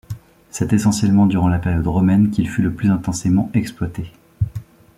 [0.49, 4.11] C'est essentiellement durant la période romaine qu'il fut le plus intensément exploité.